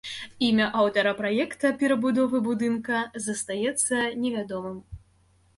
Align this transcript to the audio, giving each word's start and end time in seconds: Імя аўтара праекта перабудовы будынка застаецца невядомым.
Імя 0.45 0.69
аўтара 0.83 1.11
праекта 1.19 1.71
перабудовы 1.83 2.41
будынка 2.47 3.05
застаецца 3.27 4.03
невядомым. 4.25 4.77